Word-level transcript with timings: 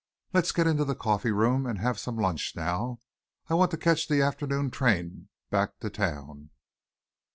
Let's 0.33 0.51
get 0.51 0.65
into 0.65 0.83
the 0.83 0.95
coffee 0.95 1.29
room 1.29 1.67
and 1.67 1.77
have 1.77 1.99
some 1.99 2.17
lunch 2.17 2.55
now. 2.55 3.01
I 3.49 3.53
want 3.53 3.69
to 3.69 3.77
catch 3.77 4.07
the 4.07 4.19
afternoon 4.19 4.71
train 4.71 5.29
back 5.51 5.77
to 5.77 5.91
town." 5.91 6.49